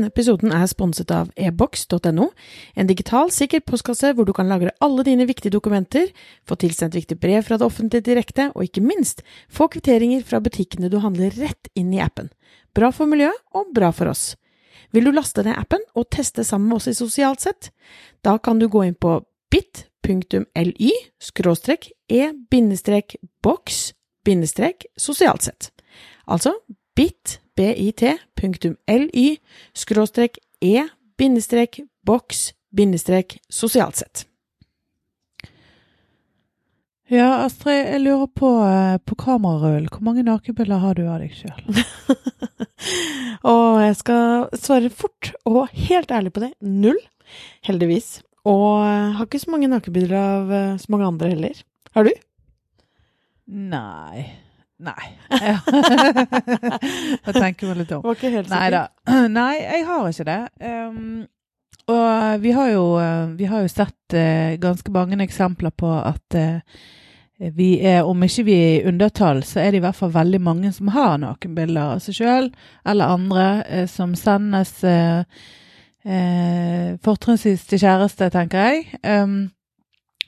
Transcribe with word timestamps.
Denne 0.00 0.14
episoden 0.14 0.54
er 0.56 0.64
sponset 0.64 1.10
av 1.12 1.28
ebox.no, 1.36 2.30
en 2.72 2.88
digital, 2.88 3.28
sikker 3.36 3.60
postkasse 3.68 4.14
hvor 4.16 4.24
du 4.24 4.30
kan 4.32 4.48
lagre 4.48 4.70
alle 4.80 5.04
dine 5.04 5.26
viktige 5.28 5.52
dokumenter, 5.52 6.06
få 6.48 6.56
tilsendt 6.56 6.96
viktige 6.96 7.20
brev 7.20 7.44
fra 7.44 7.58
det 7.60 7.66
offentlige 7.66 8.06
direkte, 8.06 8.46
og 8.54 8.64
ikke 8.64 8.80
minst 8.80 9.20
få 9.52 9.68
kvitteringer 9.74 10.24
fra 10.24 10.40
butikkene 10.40 10.88
du 10.88 10.96
handler 11.04 11.36
rett 11.36 11.68
inn 11.76 11.92
i 11.92 12.00
appen. 12.00 12.30
Bra 12.72 12.88
for 12.96 13.12
miljøet 13.12 13.36
og 13.52 13.74
bra 13.76 13.90
for 13.92 14.08
oss. 14.08 14.40
Vil 14.96 15.04
du 15.04 15.12
laste 15.12 15.44
ned 15.44 15.60
appen 15.60 15.84
og 15.92 16.08
teste 16.16 16.48
sammen 16.48 16.72
med 16.72 16.80
oss 16.80 16.88
i 16.88 16.96
Sosialt 16.96 17.44
sett? 17.44 17.68
Da 18.24 18.38
kan 18.40 18.56
du 18.56 18.70
gå 18.72 18.86
inn 18.88 18.96
på 18.96 19.18
bit.ly 19.52 20.94
skråstrek 21.20 21.92
e-boks 22.08 23.82
sosialt 24.96 25.44
sett. 25.44 25.70
Altså 26.24 26.56
bit, 26.96 27.42
bit.ly 27.60 29.26
skråstrek 29.76 30.40
e 30.64 30.88
bindestrek 31.20 31.82
boks 32.06 32.50
bindestrek 32.72 33.38
sosialt 33.52 34.00
sett. 34.00 34.24
Ja, 37.10 37.42
Astrid, 37.42 37.88
jeg 37.88 38.04
lurer 38.04 38.28
på, 38.30 38.48
eh, 38.62 38.96
på 39.02 39.16
kamerarull. 39.18 39.88
Hvor 39.90 40.04
mange 40.06 40.22
nakenbilder 40.22 40.78
har 40.78 40.94
du 40.94 41.08
av 41.10 41.18
deg 41.18 41.34
sjøl? 41.34 41.80
og 43.52 43.80
jeg 43.82 43.96
skal 43.98 44.46
svare 44.54 44.92
fort 44.94 45.32
og 45.42 45.64
helt 45.88 46.14
ærlig 46.14 46.30
på 46.36 46.44
det. 46.44 46.52
Null, 46.62 47.00
heldigvis. 47.66 48.20
Og 48.46 48.86
har 48.86 49.26
ikke 49.26 49.42
så 49.42 49.50
mange 49.50 49.72
nakenbilder 49.72 50.14
av 50.20 50.54
eh, 50.54 50.76
så 50.78 50.94
mange 50.94 51.10
andre 51.10 51.32
heller. 51.34 51.64
Har 51.98 52.06
du? 52.06 52.14
Nei. 53.50 54.30
Nei. 54.80 55.10
jeg 55.30 55.58
tenker 57.36 57.68
meg 57.68 57.76
litt 57.82 57.92
om. 57.96 58.02
Var 58.04 58.14
ikke 58.16 58.30
helt 58.32 58.48
sikker. 58.48 58.88
Nei 59.40 59.56
jeg 59.58 59.84
har 59.88 60.08
ikke 60.08 60.28
det. 60.30 60.42
Um, 60.64 61.26
og 61.90 62.40
vi 62.44 62.50
har 62.54 62.68
jo, 62.70 62.84
eh, 63.02 63.32
vi 63.34 63.46
har 63.50 63.60
jo 63.64 63.68
sett 63.72 64.14
uh, 64.14 64.54
ganske 64.62 64.90
mange 64.94 65.18
eksempler 65.24 65.72
på 65.74 65.88
at 65.90 66.36
uh, 66.38 66.60
vi 67.40 67.80
er, 67.82 68.04
om 68.06 68.22
ikke 68.22 68.44
vi 68.46 68.54
er 68.54 68.74
i 68.76 68.84
undertall, 68.86 69.42
så 69.48 69.60
er 69.62 69.72
det 69.72 69.78
i 69.80 69.84
hvert 69.84 69.98
fall 69.98 70.12
veldig 70.14 70.40
mange 70.44 70.70
som 70.76 70.92
har 70.94 71.18
nakenbilder 71.18 71.96
av 71.96 72.00
seg 72.04 72.14
sjøl 72.20 72.46
eller 72.86 73.14
andre, 73.16 73.46
uh, 73.66 73.86
som 73.90 74.14
sendes 74.18 74.84
uh, 74.86 75.24
fortrinnsvis 77.04 77.66
til 77.68 77.82
kjæreste, 77.82 78.30
tenker 78.32 78.70
jeg. 78.70 78.86
Um, 79.04 79.50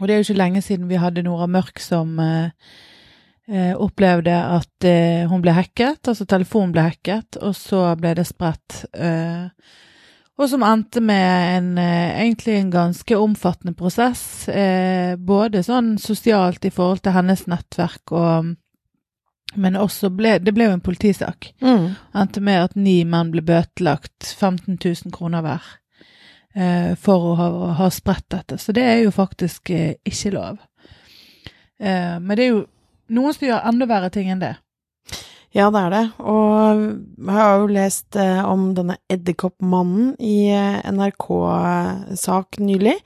og 0.01 0.09
det 0.09 0.15
er 0.15 0.19
jo 0.19 0.27
ikke 0.27 0.41
lenge 0.41 0.63
siden 0.63 0.91
vi 0.91 0.99
hadde 0.99 1.23
Nora 1.23 1.47
Mørk 1.47 1.79
som 1.83 2.19
eh, 2.19 2.51
opplevde 3.53 4.33
at 4.33 4.87
eh, 4.89 5.29
hun 5.29 5.43
ble 5.45 5.53
hacket, 5.57 6.01
altså 6.09 6.25
telefonen 6.29 6.73
ble 6.73 6.87
hacket, 6.87 7.37
og 7.43 7.57
så 7.59 7.85
ble 8.01 8.15
det 8.17 8.25
spredt. 8.29 8.85
Eh, 8.97 9.51
og 10.41 10.49
som 10.49 10.65
endte 10.65 11.03
med 11.05 11.57
en, 11.59 11.69
eh, 11.79 12.23
egentlig 12.25 12.57
en 12.59 12.71
ganske 12.73 13.19
omfattende 13.19 13.77
prosess, 13.77 14.49
eh, 14.49 15.15
både 15.17 15.63
sånn 15.67 15.99
sosialt 16.01 16.65
i 16.65 16.73
forhold 16.73 17.05
til 17.05 17.17
hennes 17.19 17.47
nettverk 17.47 18.17
og 18.17 18.55
men 19.55 19.77
også 19.77 20.09
ble, 20.17 20.39
det 20.41 20.55
ble 20.57 20.65
jo 20.65 20.73
en 20.73 20.81
politisak. 20.81 21.51
Mm. 21.61 21.91
Endte 22.17 22.41
med 22.41 22.71
at 22.71 22.77
ni 22.79 23.03
menn 23.05 23.33
ble 23.35 23.43
bøtelagt 23.45 24.25
15 24.25 24.79
000 24.79 25.13
kroner 25.13 25.45
hver 25.45 25.67
eh, 26.57 26.93
for 26.97 27.33
å 27.33 27.35
ha, 27.37 27.49
ha 27.83 27.89
spredt 27.93 28.31
dette. 28.33 28.57
Så 28.57 28.73
det 28.73 28.87
er 28.89 29.03
jo 29.03 29.13
faktisk 29.15 29.71
eh, 29.75 29.99
ikke 30.09 30.33
lov. 30.37 30.63
Eh, 31.77 32.17
men 32.17 32.33
det 32.33 32.47
er 32.47 32.55
jo 32.55 32.63
noen 33.13 33.37
som 33.37 33.49
gjør 33.49 33.67
enda 33.71 33.89
verre 33.91 34.11
ting 34.15 34.31
enn 34.33 34.43
det. 34.43 34.57
Ja, 35.53 35.69
det 35.69 35.83
er 35.83 35.93
det. 35.93 36.05
Og 36.25 36.83
jeg 37.21 37.37
har 37.37 37.59
jo 37.61 37.73
lest 37.75 38.17
eh, 38.17 38.41
om 38.49 38.71
denne 38.77 38.97
edderkoppmannen 39.13 40.15
i 40.17 40.37
eh, 40.49 40.81
NRK-sak 40.89 42.57
nylig. 42.65 42.97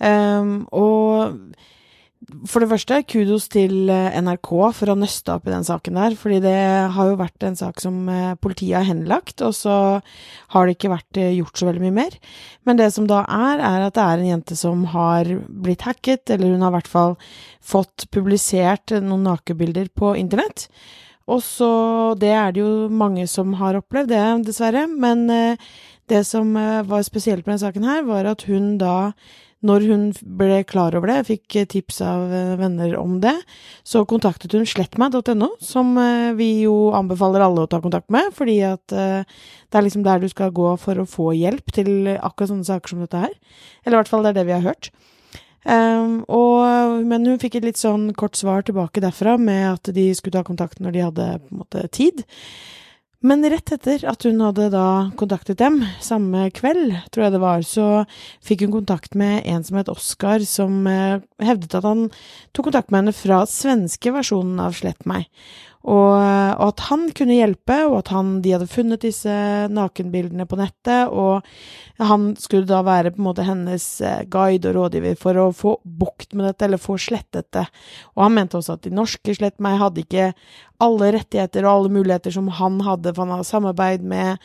Um, 0.00 0.66
og 0.76 1.36
for 2.26 2.62
det 2.62 2.68
første, 2.72 2.96
kudos 3.06 3.44
til 3.52 3.90
eh, 3.92 4.16
NRK 4.18 4.50
for 4.74 4.90
å 4.90 4.96
nøste 4.98 5.36
opp 5.36 5.46
i 5.46 5.52
den 5.52 5.66
saken 5.66 5.98
der, 5.98 6.16
fordi 6.18 6.40
det 6.42 6.56
har 6.96 7.10
jo 7.10 7.18
vært 7.20 7.46
en 7.46 7.58
sak 7.58 7.78
som 7.82 8.00
eh, 8.10 8.34
politiet 8.42 8.80
har 8.80 8.88
henlagt, 8.88 9.44
og 9.46 9.54
så 9.54 9.76
har 10.54 10.66
det 10.66 10.74
ikke 10.74 10.90
vært 10.90 11.20
eh, 11.22 11.36
gjort 11.36 11.60
så 11.60 11.68
veldig 11.68 11.84
mye 11.84 11.96
mer. 12.00 12.18
Men 12.66 12.80
det 12.80 12.90
som 12.96 13.06
da 13.06 13.22
er, 13.30 13.62
er 13.62 13.86
at 13.86 13.94
det 13.94 14.02
er 14.02 14.18
en 14.18 14.30
jente 14.32 14.58
som 14.58 14.82
har 14.96 15.30
blitt 15.46 15.86
hacket, 15.86 16.26
eller 16.34 16.56
hun 16.56 16.66
har 16.66 16.74
i 16.74 16.78
hvert 16.80 16.92
fall 16.96 17.16
fått 17.62 18.08
publisert 18.14 18.96
noen 18.98 19.26
nakenbilder 19.30 19.92
på 19.94 20.16
internett. 20.18 20.66
Og 21.30 21.42
så 21.42 21.70
Det 22.18 22.30
er 22.30 22.52
det 22.54 22.62
jo 22.62 22.86
mange 22.90 23.26
som 23.30 23.54
har 23.58 23.78
opplevd, 23.78 24.10
det, 24.14 24.26
dessverre. 24.46 24.84
Men 24.86 25.26
det 26.06 26.20
som 26.22 26.54
var 26.54 27.02
spesielt 27.02 27.42
med 27.42 27.56
denne 27.56 27.64
saken 27.64 27.86
her, 27.86 28.04
var 28.06 28.28
at 28.30 28.44
hun 28.46 28.76
da 28.78 29.16
når 29.64 29.86
hun 29.88 30.02
ble 30.36 30.60
klar 30.68 30.94
over 30.98 31.08
det, 31.10 31.22
fikk 31.30 31.56
tips 31.72 32.02
av 32.04 32.32
eh, 32.34 32.52
venner 32.60 32.92
om 33.00 33.16
det, 33.22 33.34
så 33.86 34.04
kontaktet 34.08 34.52
hun 34.52 34.66
slettmeg.no, 34.68 35.48
som 35.64 35.94
eh, 36.00 36.34
vi 36.36 36.50
jo 36.66 36.92
anbefaler 36.96 37.44
alle 37.46 37.64
å 37.64 37.70
ta 37.70 37.80
kontakt 37.84 38.12
med, 38.12 38.28
fordi 38.36 38.58
at 38.68 38.92
eh, 38.92 39.24
det 39.24 39.80
er 39.80 39.86
liksom 39.86 40.04
der 40.06 40.22
du 40.22 40.28
skal 40.32 40.54
gå 40.54 40.74
for 40.82 41.00
å 41.00 41.08
få 41.08 41.32
hjelp 41.36 41.72
til 41.74 42.12
akkurat 42.16 42.52
sånne 42.52 42.68
saker 42.68 42.92
som 42.92 43.04
dette 43.04 43.26
her. 43.26 43.36
Eller 43.84 43.96
i 43.96 44.00
hvert 44.02 44.12
fall 44.12 44.26
det 44.26 44.34
er 44.34 44.40
det 44.40 44.48
vi 44.50 44.56
har 44.58 44.66
hørt. 44.66 44.90
Um, 45.66 46.20
og, 46.30 47.00
men 47.10 47.24
hun 47.26 47.40
fikk 47.42 47.56
et 47.58 47.64
litt 47.66 47.80
sånn 47.80 48.12
kort 48.14 48.38
svar 48.38 48.62
tilbake 48.62 49.02
derfra 49.02 49.34
med 49.34 49.64
at 49.72 49.90
de 49.96 50.04
skulle 50.14 50.36
ta 50.36 50.44
kontakt 50.46 50.78
når 50.78 50.94
de 50.94 51.02
hadde 51.08 51.26
på 51.42 51.50
en 51.50 51.62
måte 51.64 51.82
tid. 51.90 52.22
Men 53.26 53.42
rett 53.50 53.72
etter 53.74 54.04
at 54.06 54.22
hun 54.22 54.38
hadde 54.44 54.68
da 54.70 55.10
kontaktet 55.18 55.58
dem, 55.58 55.80
samme 56.04 56.44
kveld, 56.54 56.92
tror 57.10 57.24
jeg 57.24 57.34
det 57.34 57.40
var, 57.42 57.64
så 57.66 57.86
fikk 58.44 58.66
hun 58.66 58.76
kontakt 58.76 59.16
med 59.18 59.40
en 59.50 59.64
som 59.66 59.78
het 59.80 59.90
Oskar, 59.90 60.44
som 60.46 60.84
eh, 60.86 61.18
hevdet 61.42 61.74
at 61.74 61.86
han 61.88 62.04
tok 62.54 62.68
kontakt 62.68 62.92
med 62.92 63.02
henne 63.02 63.16
fra 63.16 63.40
svenske 63.50 64.12
versjonen 64.14 64.60
av 64.62 64.76
Slett 64.78 65.08
meg. 65.10 65.26
Og, 65.86 66.14
og, 66.18 66.64
at 66.66 66.82
han 66.88 67.04
kunne 67.14 67.36
hjelpe, 67.36 67.76
og 67.86 68.00
at 68.00 68.08
han, 68.10 68.40
de 68.42 68.56
hadde 68.56 68.66
funnet 68.70 69.04
disse 69.06 69.30
nakenbildene 69.70 70.46
på 70.50 70.58
nettet, 70.58 71.12
og 71.14 71.46
han 72.02 72.32
skulle 72.42 72.66
da 72.66 72.80
være 72.86 73.12
på 73.14 73.22
en 73.22 73.28
måte 73.28 73.46
hennes 73.46 73.86
eh, 74.02 74.24
guide 74.30 74.72
og 74.72 74.80
rådgiver 74.80 75.14
for 75.20 75.38
å 75.38 75.46
få 75.54 75.76
bukt 75.86 76.34
med 76.34 76.48
dette, 76.48 76.66
eller 76.66 76.82
få 76.82 76.98
slettet 77.00 77.52
det. 77.54 77.64
Og 78.16 78.26
han 78.26 78.34
mente 78.34 78.58
også 78.58 78.76
at 78.76 78.86
de 78.88 78.94
norske 78.94 79.36
Slett 79.36 79.60
meg 79.62 79.78
hadde 79.78 80.00
ikke 80.00 80.30
alle 80.82 81.10
rettigheter 81.14 81.66
og 81.66 81.72
alle 81.72 81.94
muligheter 81.98 82.34
som 82.34 82.48
han 82.58 82.80
hadde, 82.84 83.12
for 83.12 83.24
han 83.24 83.36
hadde 83.36 83.48
samarbeid 83.48 84.06
med, 84.06 84.42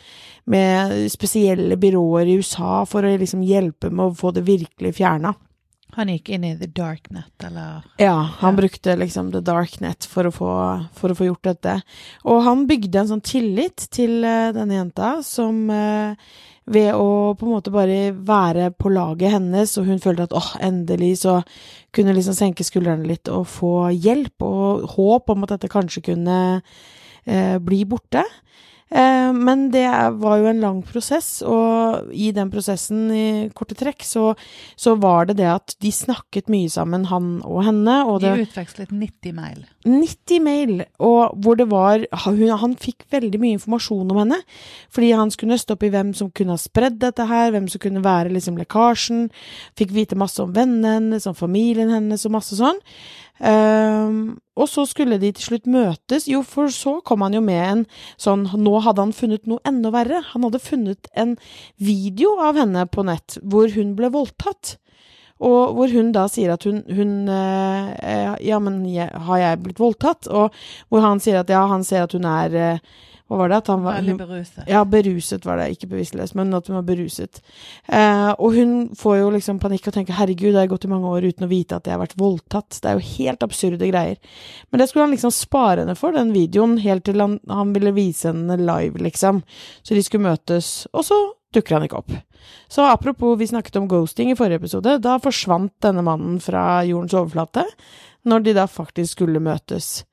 med 0.52 0.94
spesielle 1.12 1.78
byråer 1.80 2.30
i 2.30 2.38
USA 2.42 2.84
for 2.90 3.08
å 3.08 3.16
liksom 3.22 3.46
hjelpe 3.48 3.90
med 3.90 4.12
å 4.12 4.18
få 4.20 4.34
det 4.36 4.46
virkelig 4.48 4.98
fjerna. 5.00 5.34
Han 5.98 6.12
gikk 6.12 6.30
inn 6.32 6.46
i 6.48 6.54
the 6.56 6.70
dark 6.72 7.10
net, 7.12 7.34
eller? 7.44 7.84
Ja, 8.00 8.16
han 8.40 8.54
ja. 8.54 8.58
brukte 8.62 8.96
liksom 8.96 9.32
the 9.34 9.42
darknet 9.44 10.08
for 10.08 10.30
å, 10.30 10.32
få, 10.32 10.52
for 10.96 11.12
å 11.12 11.18
få 11.18 11.28
gjort 11.28 11.50
dette. 11.50 11.76
Og 12.24 12.44
han 12.46 12.64
bygde 12.70 13.02
en 13.02 13.12
sånn 13.12 13.26
tillit 13.26 13.90
til 13.92 14.22
uh, 14.24 14.54
denne 14.56 14.78
jenta 14.78 15.18
som 15.26 15.66
uh, 15.68 16.16
ved 16.72 16.94
å 16.96 17.34
på 17.36 17.48
en 17.48 17.54
måte 17.58 17.74
bare 17.74 18.14
være 18.16 18.70
på 18.80 18.92
laget 18.94 19.36
hennes, 19.36 19.76
og 19.80 19.90
hun 19.90 20.00
følte 20.04 20.30
at 20.30 20.36
åh, 20.38 20.54
endelig 20.64 21.18
så 21.26 21.42
kunne 21.96 22.16
liksom 22.16 22.38
senke 22.38 22.66
skuldrene 22.66 23.10
litt 23.10 23.32
og 23.32 23.50
få 23.52 23.90
hjelp 23.92 24.46
og 24.48 24.88
håp 24.96 25.34
om 25.34 25.44
at 25.44 25.58
dette 25.58 25.72
kanskje 25.74 26.06
kunne 26.12 26.40
uh, 26.62 27.58
bli 27.60 27.84
borte. 27.90 28.24
Eh, 28.92 29.34
men 29.34 29.70
det 29.72 29.88
var 30.20 30.42
jo 30.42 30.50
en 30.52 30.60
lang 30.60 30.80
prosess, 30.84 31.40
og 31.48 32.12
i 32.12 32.32
den 32.36 32.50
prosessen, 32.52 33.06
i 33.16 33.28
korte 33.56 33.78
trekk, 33.80 34.04
så, 34.04 34.34
så 34.76 34.98
var 35.00 35.30
det 35.30 35.38
det 35.40 35.48
at 35.48 35.76
de 35.84 35.94
snakket 35.96 36.52
mye 36.52 36.70
sammen, 36.72 37.08
han 37.08 37.38
og 37.48 37.64
henne. 37.70 38.02
Og 38.12 38.20
det, 38.24 38.34
de 38.36 38.48
utvekslet 38.50 38.92
90 38.92 39.38
mail. 39.38 39.64
90 39.88 40.44
mail, 40.44 40.76
og 41.00 41.40
hvor 41.42 41.58
det 41.58 41.70
var 41.72 42.04
hun, 42.28 42.44
Han 42.62 42.76
fikk 42.78 43.08
veldig 43.14 43.40
mye 43.42 43.58
informasjon 43.58 44.12
om 44.12 44.20
henne, 44.22 44.42
fordi 44.94 45.14
han 45.16 45.32
skulle 45.32 45.56
nøste 45.56 45.74
opp 45.74 45.88
i 45.88 45.94
hvem 45.94 46.12
som 46.18 46.30
kunne 46.36 46.58
ha 46.58 46.62
spredd 46.62 47.00
dette 47.02 47.26
her, 47.32 47.56
hvem 47.56 47.72
som 47.72 47.82
kunne 47.82 48.04
være 48.04 48.34
liksom 48.36 48.60
lekkasjen. 48.60 49.30
Fikk 49.80 49.96
vite 49.96 50.20
masse 50.20 50.42
om 50.44 50.52
vennene 50.54 50.98
hennes, 51.00 51.28
om 51.30 51.38
familien 51.38 51.94
hennes 51.94 52.28
og 52.28 52.36
masse 52.36 52.60
sånn. 52.60 52.80
Um, 53.42 54.38
og 54.54 54.68
så 54.70 54.84
skulle 54.86 55.18
de 55.18 55.32
til 55.34 55.48
slutt 55.48 55.70
møtes. 55.72 56.28
Jo, 56.30 56.44
for 56.46 56.70
så 56.74 57.00
kom 57.06 57.24
han 57.26 57.34
jo 57.34 57.42
med 57.42 57.62
en 57.66 57.82
sånn 58.22 58.44
Nå 58.62 58.76
hadde 58.86 59.02
han 59.02 59.16
funnet 59.18 59.50
noe 59.50 59.64
enda 59.66 59.90
verre. 59.94 60.22
Han 60.34 60.46
hadde 60.46 60.62
funnet 60.62 61.10
en 61.18 61.34
video 61.82 62.36
av 62.44 62.60
henne 62.62 62.86
på 62.86 63.06
nett 63.08 63.40
hvor 63.42 63.72
hun 63.74 63.96
ble 63.98 64.12
voldtatt. 64.14 64.76
Og 65.42 65.74
hvor 65.74 65.90
hun 65.90 66.12
da 66.14 66.28
sier 66.30 66.54
at 66.54 66.68
hun, 66.70 66.84
hun 66.86 67.30
eh, 67.34 67.94
eh, 67.98 68.34
Ja, 68.46 68.60
men 68.62 68.84
har 68.86 69.42
jeg 69.42 69.62
blitt 69.64 69.82
voldtatt? 69.82 70.30
Og 70.30 70.54
hvor 70.92 71.02
han 71.02 71.24
sier 71.24 71.42
at 71.42 71.50
ja, 71.50 71.64
han 71.72 71.86
ser 71.88 72.06
at 72.06 72.14
hun 72.14 72.28
er 72.30 72.54
eh, 72.54 72.84
Hva 73.32 73.38
var 73.40 73.52
det? 73.52 73.58
At 73.62 73.70
han 73.72 73.84
var 73.86 73.96
Veldig 74.02 74.18
beruset. 74.20 74.64
ja, 74.68 74.82
beruset 74.84 75.46
var 75.48 75.62
det, 75.62 75.70
ikke 75.72 75.88
bevisstløs, 75.94 76.34
men 76.36 76.50
at 76.54 76.68
hun 76.68 76.76
var 76.76 76.84
beruset. 76.84 77.40
Eh, 77.88 78.32
og 78.34 78.58
hun 78.58 78.74
får 79.00 79.18
jo 79.22 79.30
liksom 79.32 79.62
panikk 79.64 79.88
og 79.88 79.96
tenker 79.96 80.18
'herregud, 80.18 80.52
det 80.52 80.60
har 80.60 80.68
gått 80.68 80.84
i 80.84 80.92
mange 80.92 81.08
år 81.08 81.30
uten 81.30 81.48
å 81.48 81.52
vite 81.52 81.78
at 81.80 81.88
jeg 81.88 81.96
har 81.96 82.04
vært 82.04 82.20
voldtatt'. 82.20 82.82
Det 82.82 82.90
er 82.92 83.00
jo 83.00 83.08
helt 83.24 83.46
absurde 83.48 83.88
greier. 83.88 84.18
Men 84.70 84.80
det 84.80 84.90
skulle 84.90 85.08
han 85.08 85.16
liksom 85.16 85.32
spare 85.32 85.86
henne 85.86 85.96
for, 85.96 86.12
den 86.12 86.34
videoen, 86.36 86.78
helt 86.84 87.06
til 87.08 87.24
han, 87.24 87.40
han 87.48 87.72
ville 87.72 87.96
vise 87.96 88.28
henne 88.34 88.60
live, 88.60 89.00
liksom. 89.00 89.44
Så 89.82 89.96
de 89.96 90.04
skulle 90.04 90.28
møtes, 90.28 90.88
og 90.92 91.08
så 91.08 91.16
dukker 91.56 91.80
han 91.80 91.88
ikke 91.88 92.04
opp. 92.04 92.12
Så 92.68 92.84
apropos, 92.84 93.40
vi 93.40 93.48
snakket 93.48 93.80
om 93.80 93.88
ghosting 93.88 94.32
i 94.32 94.36
forrige 94.36 94.60
episode. 94.60 95.00
Da 95.00 95.18
forsvant 95.20 95.74
denne 95.84 96.04
mannen 96.04 96.40
fra 96.44 96.84
jordens 96.84 97.14
overflate, 97.14 97.64
når 98.28 98.44
de 98.44 98.54
da 98.54 98.68
faktisk 98.68 99.18
skulle 99.18 99.40
møtes. 99.40 100.04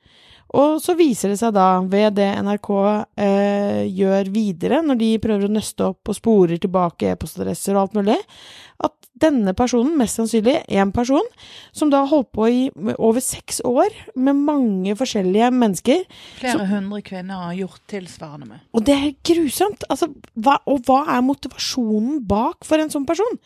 Og 0.57 0.79
så 0.81 0.95
viser 0.97 1.33
det 1.33 1.41
seg 1.41 1.53
da, 1.57 1.67
ved 1.85 2.15
det 2.17 2.29
NRK 2.41 2.71
eh, 3.21 3.83
gjør 3.93 4.31
videre, 4.33 4.81
når 4.85 5.01
de 5.03 5.11
prøver 5.21 5.45
å 5.49 5.53
nøste 5.53 5.91
opp 5.91 6.09
og 6.09 6.17
sporer 6.17 6.61
tilbake 6.63 7.11
e-postadresser 7.13 7.77
og 7.77 7.83
alt 7.83 7.99
mulig, 7.99 8.17
at 8.81 8.95
denne 9.19 9.53
personen, 9.59 9.97
mest 9.99 10.17
sannsynlig 10.21 10.55
en 10.79 10.93
person, 10.95 11.27
som 11.75 11.91
da 11.91 12.05
har 12.05 12.13
holdt 12.13 12.31
på 12.39 12.47
i 12.49 12.61
over 12.95 13.21
seks 13.25 13.59
år 13.67 13.91
med 14.15 14.39
mange 14.47 14.95
forskjellige 14.97 15.51
mennesker, 15.53 16.05
Flere 16.39 16.69
hundre 16.71 17.03
kvinner 17.05 17.49
har 17.49 17.59
gjort 17.59 17.83
tilsvarende 17.91 18.47
med. 18.53 18.63
og 18.73 18.87
det 18.87 18.95
er 18.95 19.17
grusomt. 19.27 19.85
Altså, 19.91 20.13
hva, 20.39 20.61
og 20.71 20.87
hva 20.87 21.03
er 21.17 21.27
motivasjonen 21.27 22.23
bak 22.31 22.65
for 22.65 22.81
en 22.81 22.95
sånn 22.95 23.09
person? 23.09 23.41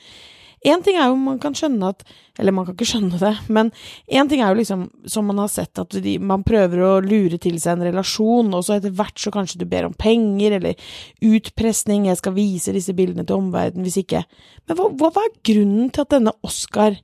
Én 0.62 0.82
ting 0.84 0.94
er 0.94 1.08
jo 1.10 1.16
man 1.18 1.40
kan 1.42 1.56
skjønne 1.58 1.88
at 1.90 2.04
Eller 2.38 2.54
man 2.54 2.66
kan 2.66 2.76
ikke 2.76 2.86
skjønne 2.86 3.18
det, 3.18 3.32
men 3.52 3.72
én 4.06 4.28
ting 4.30 4.40
er 4.40 4.52
jo 4.52 4.60
liksom, 4.60 4.84
som 5.10 5.26
man 5.28 5.40
har 5.42 5.50
sett, 5.52 5.76
at 5.78 5.96
de, 6.00 6.14
man 6.16 6.44
prøver 6.46 6.80
å 6.80 6.92
lure 7.04 7.36
til 7.42 7.58
seg 7.60 7.74
en 7.76 7.84
relasjon, 7.90 8.48
og 8.56 8.64
så 8.64 8.78
etter 8.78 8.94
hvert 8.96 9.20
så 9.20 9.32
kanskje 9.34 9.60
du 9.60 9.66
ber 9.68 9.84
om 9.84 9.92
penger, 9.92 10.56
eller 10.56 10.94
utpressing, 11.28 12.06
jeg 12.08 12.20
skal 12.22 12.32
vise 12.38 12.72
disse 12.72 12.94
bildene 12.96 13.26
til 13.28 13.36
omverdenen, 13.36 13.84
hvis 13.84 14.00
ikke 14.00 14.22
Men 14.70 14.78
hva, 14.78 14.88
hva, 14.96 15.26
er 15.26 15.36
grunnen 15.44 15.90
til 15.92 16.06
at 16.06 16.14
denne 16.14 16.32
Oscar 16.40 16.96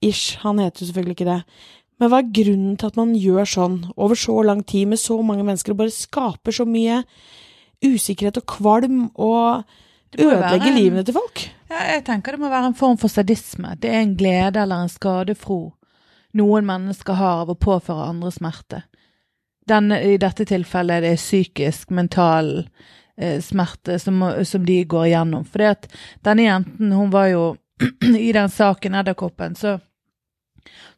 Ish, 0.00 0.38
han 0.46 0.62
heter 0.62 0.84
jo 0.84 0.88
selvfølgelig 0.88 1.18
ikke 1.18 1.28
det. 1.28 1.42
Men 1.98 2.12
hva 2.12 2.22
er 2.22 2.32
grunnen 2.40 2.78
til 2.78 2.88
at 2.88 2.98
man 3.00 3.14
gjør 3.18 3.52
sånn 3.52 3.78
over 3.98 4.16
så 4.16 4.38
lang 4.46 4.62
tid 4.64 4.94
med 4.94 5.02
så 5.02 5.18
mange 5.20 5.44
mennesker, 5.44 5.74
og 5.74 5.82
bare 5.82 5.92
skaper 5.92 6.54
så 6.54 6.64
mye 6.64 7.02
usikkerhet 7.84 8.40
og 8.40 8.48
kvalm, 8.48 9.06
og 9.18 9.66
ødelegger 10.16 10.72
livene 10.78 11.04
til 11.04 11.18
folk? 11.18 11.48
Ja, 11.68 11.82
jeg 11.92 12.04
tenker 12.06 12.32
det 12.32 12.40
må 12.40 12.48
være 12.52 12.70
en 12.72 12.78
form 12.78 12.96
for 13.00 13.12
sadisme. 13.12 13.74
Det 13.76 13.90
er 13.92 14.02
en 14.02 14.16
glede 14.16 14.62
eller 14.62 14.84
en 14.84 14.92
skadefro 14.92 15.78
noen 16.38 16.66
mennesker 16.66 17.12
har 17.12 17.42
av 17.42 17.50
å 17.52 17.58
påføre 17.58 18.08
andre 18.10 18.32
smerte. 18.32 18.82
Den, 19.68 19.92
I 19.92 20.16
dette 20.20 20.46
tilfellet 20.48 20.98
er 20.98 21.04
det 21.04 21.20
psykisk, 21.20 21.90
mental 21.90 22.68
eh, 23.16 23.40
smerte 23.44 23.98
som, 24.00 24.22
som 24.44 24.64
de 24.64 24.78
går 24.84 25.10
igjennom. 25.10 25.44
For 25.44 25.64
denne 26.24 26.46
jenten, 26.46 26.92
hun 26.92 27.12
var 27.12 27.32
jo 27.32 27.44
I 28.28 28.32
den 28.32 28.50
saken, 28.50 28.96
Edderkoppen, 28.98 29.54
så 29.56 29.78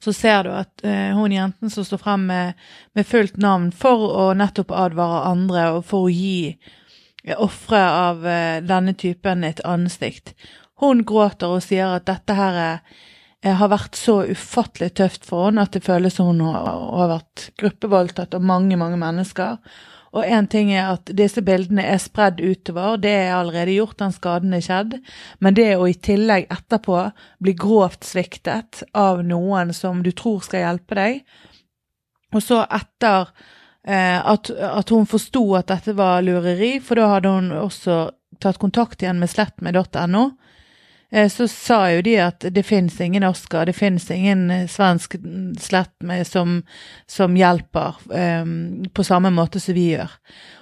så 0.01 0.13
ser 0.17 0.45
du 0.45 0.51
at 0.57 0.83
eh, 0.83 1.13
hun 1.15 1.33
jenten 1.33 1.71
som 1.71 1.85
står 1.85 2.01
frem 2.01 2.23
med, 2.27 2.55
med 2.97 3.07
fullt 3.07 3.37
navn 3.37 3.69
for 3.71 4.07
å 4.09 4.25
nettopp 4.35 4.73
advare 4.75 5.27
andre 5.29 5.67
og 5.77 5.85
for 5.87 6.09
å 6.09 6.11
gi 6.11 6.49
eh, 6.49 7.37
ofre 7.37 7.83
av 7.85 8.25
eh, 8.27 8.63
denne 8.65 8.97
typen 8.99 9.45
et 9.45 9.61
ansikt. 9.69 10.33
Hun 10.81 11.05
gråter 11.05 11.53
og 11.53 11.63
sier 11.65 11.97
at 11.99 12.09
dette 12.09 12.37
her 12.37 12.59
eh, 12.65 13.55
har 13.57 13.71
vært 13.73 13.99
så 13.99 14.23
ufattelig 14.29 14.95
tøft 15.01 15.29
for 15.29 15.49
henne 15.49 15.67
at 15.67 15.77
det 15.77 15.85
føles 15.85 16.17
som 16.17 16.33
hun 16.33 16.43
har, 16.47 16.67
har 16.67 17.15
vært 17.17 17.49
gruppevoldtatt 17.61 18.37
av 18.37 18.45
mange, 18.45 18.79
mange 18.81 19.01
mennesker. 19.01 19.59
Og 20.11 20.27
én 20.27 20.49
ting 20.51 20.73
er 20.75 20.89
at 20.97 21.13
disse 21.15 21.43
bildene 21.47 21.85
er 21.87 22.01
spredd 22.03 22.41
utover, 22.43 22.97
det 22.99 23.13
er 23.13 23.37
allerede 23.37 23.77
gjort, 23.77 24.01
den 24.01 24.15
skaden 24.15 24.57
er 24.57 24.65
skjedd. 24.65 24.97
Men 25.39 25.55
det 25.55 25.69
å 25.77 25.87
i 25.87 25.95
tillegg 25.95 26.49
etterpå 26.51 27.05
bli 27.39 27.55
grovt 27.55 28.09
sviktet 28.09 28.83
av 28.91 29.23
noen 29.23 29.71
som 29.77 30.03
du 30.03 30.11
tror 30.11 30.43
skal 30.43 30.65
hjelpe 30.65 30.99
deg, 30.99 31.23
og 32.31 32.43
så 32.43 32.63
etter 32.67 33.31
eh, 33.87 34.19
at, 34.19 34.51
at 34.51 34.91
hun 34.95 35.07
forsto 35.11 35.45
at 35.59 35.71
dette 35.71 35.95
var 35.99 36.23
lureri, 36.27 36.77
for 36.83 36.99
da 36.99 37.09
hadde 37.15 37.33
hun 37.35 37.51
også 37.55 38.03
tatt 38.43 38.59
kontakt 38.63 39.03
igjen 39.03 39.19
med 39.23 39.31
slettmed.no, 39.31 40.25
så 41.11 41.49
sa 41.51 41.81
jo 41.91 42.03
de 42.07 42.13
at 42.23 42.45
det 42.55 42.63
fins 42.63 43.01
ingen 43.01 43.25
Oscar, 43.27 43.67
det 43.67 43.75
fins 43.75 44.05
ingen 44.15 44.69
svensk 44.69 45.01
svensk 45.01 45.17
slettmed 45.59 46.27
som, 46.27 46.63
som 47.07 47.37
hjelper 47.37 47.95
um, 48.43 48.85
på 48.93 49.05
samme 49.05 49.31
måte 49.31 49.61
som 49.61 49.75
vi 49.75 49.91
gjør. 49.95 50.11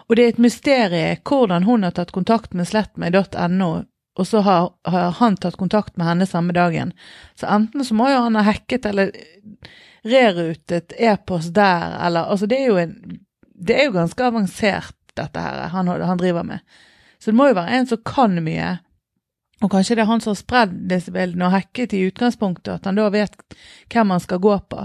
Og 0.08 0.16
det 0.16 0.24
er 0.24 0.28
et 0.28 0.42
mysterium 0.42 1.22
hvordan 1.28 1.64
hun 1.64 1.84
har 1.84 1.92
tatt 1.96 2.12
kontakt 2.12 2.54
med 2.54 2.68
slettmeg.no, 2.68 3.84
og 4.18 4.26
så 4.26 4.40
har, 4.40 4.72
har 4.84 5.10
han 5.20 5.36
tatt 5.36 5.56
kontakt 5.56 5.96
med 5.96 6.06
henne 6.06 6.26
samme 6.26 6.52
dagen. 6.52 6.92
Så 7.38 7.46
enten 7.46 7.84
så 7.84 7.94
må 7.94 8.08
jo 8.10 8.24
han 8.24 8.36
ha 8.36 8.42
hacket 8.42 8.86
eller 8.86 9.12
rerutet 10.04 10.92
e-post 10.98 11.54
der, 11.54 11.98
eller 12.06 12.30
Altså, 12.30 12.46
det 12.46 12.58
er 12.58 12.66
jo 12.66 12.76
en 12.76 13.18
Det 13.58 13.74
er 13.74 13.88
jo 13.88 13.92
ganske 13.92 14.22
avansert, 14.22 14.94
dette 15.18 15.40
her 15.40 15.68
han, 15.68 15.88
han 15.88 16.18
driver 16.18 16.44
med. 16.46 16.60
Så 17.18 17.32
det 17.32 17.34
må 17.34 17.48
jo 17.48 17.56
være 17.58 17.74
en 17.74 17.86
som 17.90 17.98
kan 18.06 18.38
mye. 18.44 18.76
Og 19.62 19.72
kanskje 19.72 19.96
det 19.98 20.04
er 20.04 20.10
han 20.10 20.22
som 20.22 20.32
har 20.32 20.38
spredd 20.38 20.74
disse 20.90 21.12
bildene 21.14 21.48
og 21.48 21.56
hacket 21.56 21.96
i 21.96 22.04
utgangspunktet, 22.06 22.78
at 22.78 22.86
han 22.86 22.98
da 22.98 23.08
vet 23.10 23.34
hvem 23.90 24.14
han 24.14 24.22
skal 24.22 24.42
gå 24.42 24.54
på. 24.70 24.84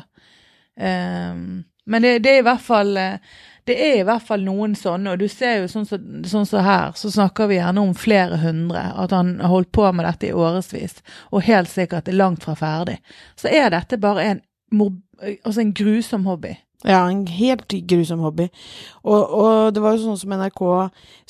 Um, 0.73 1.63
men 1.85 2.05
det, 2.05 2.19
det 2.25 2.31
er 2.31 2.39
i 2.41 2.45
hvert 2.47 2.63
fall 2.63 2.95
eh, 2.97 3.33
det 3.67 3.75
er 3.79 4.01
i 4.01 4.07
hvert 4.07 4.23
fall 4.27 4.43
noen 4.43 4.73
sånne, 4.75 5.13
og 5.13 5.21
du 5.21 5.29
ser 5.31 5.61
jo 5.61 5.69
sånn 5.71 5.85
som 5.87 6.25
sånn 6.27 6.47
så 6.47 6.63
her, 6.65 6.91
så 6.99 7.11
snakker 7.13 7.47
vi 7.47 7.59
gjerne 7.61 7.83
om 7.85 7.93
flere 7.95 8.41
hundre, 8.41 8.81
at 8.99 9.15
han 9.15 9.37
har 9.39 9.53
holdt 9.53 9.71
på 9.75 9.85
med 9.95 10.03
dette 10.07 10.27
i 10.27 10.35
årevis, 10.35 10.97
og 11.31 11.45
helt 11.47 11.71
sikkert 11.71 12.11
er 12.11 12.19
langt 12.19 12.43
fra 12.43 12.57
ferdig. 12.59 12.97
Så 13.39 13.47
er 13.51 13.71
dette 13.71 13.99
bare 14.03 14.25
en, 14.33 14.41
altså 15.45 15.63
en 15.63 15.73
grusom 15.79 16.27
hobby. 16.27 16.57
Ja, 16.83 17.05
en 17.07 17.23
helt 17.31 17.71
grusom 17.87 18.19
hobby. 18.25 18.49
Og, 19.07 19.21
og 19.23 19.71
det 19.71 19.83
var 19.83 19.95
jo 19.95 20.09
sånn 20.09 20.19
som 20.19 20.35
NRK 20.35 20.63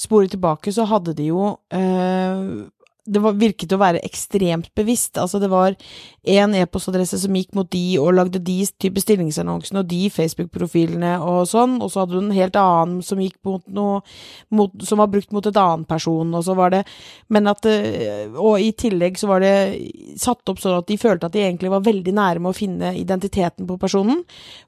sporet 0.01 0.33
tilbake, 0.33 0.73
så 0.73 0.87
hadde 0.89 1.13
de 1.19 1.29
jo 1.29 1.51
eh, 1.69 2.41
Det 3.03 3.19
var, 3.19 3.35
virket 3.35 3.73
å 3.75 3.79
være 3.81 3.99
ekstremt 4.05 4.69
bevisst. 4.77 5.17
Altså, 5.19 5.39
det 5.43 5.49
var 5.51 5.75
én 6.23 6.53
e-postadresse 6.55 7.17
som 7.19 7.35
gikk 7.35 7.51
mot 7.57 7.67
de, 7.73 7.97
og 7.99 8.13
lagde 8.15 8.39
de 8.39 8.55
type 8.79 9.01
stillingsannonsene 9.03 9.81
og 9.81 9.89
de 9.91 10.05
Facebook-profilene 10.13 11.17
og 11.19 11.41
sånn, 11.51 11.79
og 11.83 11.91
så 11.91 12.03
hadde 12.03 12.15
du 12.15 12.21
en 12.21 12.35
helt 12.35 12.55
annen 12.59 13.01
som 13.03 13.19
gikk 13.19 13.35
mot 13.43 13.63
noe 13.67 13.99
mot, 14.53 14.71
Som 14.87 15.01
var 15.01 15.09
brukt 15.11 15.31
mot 15.35 15.45
et 15.45 15.57
annen 15.59 15.83
person, 15.85 16.31
og 16.33 16.43
så 16.45 16.55
var 16.55 16.71
det 16.73 16.83
Men 17.33 17.47
at 17.51 17.65
eh, 17.69 18.31
Og 18.31 18.61
i 18.61 18.71
tillegg 18.77 19.17
så 19.19 19.27
var 19.29 19.43
det 19.43 19.53
satt 20.19 20.47
opp 20.49 20.61
sånn 20.61 20.77
at 20.77 20.87
de 20.87 20.97
følte 20.99 21.27
at 21.27 21.35
de 21.35 21.43
egentlig 21.43 21.71
var 21.73 21.83
veldig 21.83 22.13
nære 22.15 22.41
med 22.43 22.53
å 22.53 22.57
finne 22.57 22.93
identiteten 22.97 23.67
på 23.67 23.77
personen. 23.81 24.21